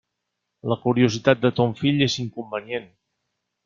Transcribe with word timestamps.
La 0.71 0.77
curiositat 0.85 1.43
de 1.45 1.53
ton 1.61 1.79
fill 1.83 2.05
és 2.09 2.19
inconvenient. 2.27 2.93